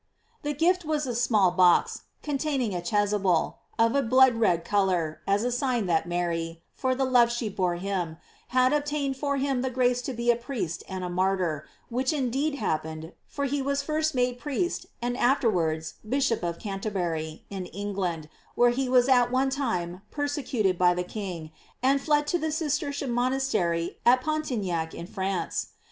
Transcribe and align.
The 0.41 0.53
gift 0.55 0.83
was 0.83 1.05
a 1.05 1.13
small 1.13 1.51
box, 1.51 2.05
containing 2.23 2.73
a 2.73 2.81
chasuble, 2.81 3.57
of 3.77 3.93
a 3.93 4.01
blood 4.01 4.33
red 4.37 4.65
color, 4.65 5.21
as 5.27 5.43
a 5.43 5.51
sign 5.51 5.85
that 5.85 6.07
Mary, 6.07 6.63
for 6.73 6.95
the 6.95 7.05
love 7.05 7.31
she 7.31 7.49
bore 7.49 7.75
him, 7.75 8.17
had 8.47 8.73
obtained 8.73 9.15
for 9.17 9.37
him 9.37 9.61
the 9.61 9.69
grace 9.69 10.01
to 10.01 10.13
be 10.13 10.31
a 10.31 10.35
priest 10.35 10.83
and 10.89 11.03
a 11.03 11.09
martyr, 11.11 11.67
which 11.89 12.13
indeed 12.13 12.55
happened, 12.55 13.13
for 13.27 13.45
he 13.45 13.61
was 13.61 13.83
first 13.83 14.15
made 14.15 14.39
priest 14.39 14.87
and 15.03 15.15
afterwards 15.15 15.93
Bishop 16.09 16.41
of 16.41 16.57
Canterbury, 16.57 17.45
in 17.51 17.67
England, 17.67 18.27
where 18.55 18.71
he 18.71 18.89
was 18.89 19.07
at 19.07 19.29
one 19.29 19.51
time 19.51 20.01
persecuted 20.09 20.79
by 20.79 20.95
the 20.95 21.03
king, 21.03 21.51
and 21.83 22.01
fled 22.01 22.25
to 22.25 22.39
the 22.39 22.51
Cistercian 22.51 23.11
mon 23.11 23.33
astery, 23.33 23.97
at 24.03 24.23
Pontignac, 24.23 24.95
in 24.95 25.05
France. 25.05 25.67